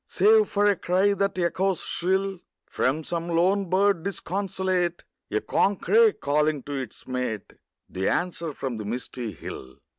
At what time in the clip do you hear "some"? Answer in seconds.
3.03-3.27